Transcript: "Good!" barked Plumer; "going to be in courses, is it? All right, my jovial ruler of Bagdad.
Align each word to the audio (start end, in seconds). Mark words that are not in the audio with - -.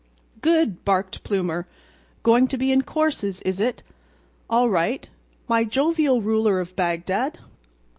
"Good!" 0.41 0.83
barked 0.83 1.23
Plumer; 1.23 1.67
"going 2.23 2.47
to 2.47 2.57
be 2.57 2.71
in 2.71 2.81
courses, 2.81 3.39
is 3.41 3.59
it? 3.59 3.83
All 4.49 4.67
right, 4.67 5.07
my 5.47 5.63
jovial 5.63 6.23
ruler 6.23 6.59
of 6.59 6.75
Bagdad. 6.75 7.37